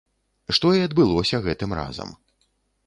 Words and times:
Што 0.57 0.71
і 0.77 0.81
адбылося 0.87 1.43
гэтым 1.49 1.79
разам. 1.83 2.09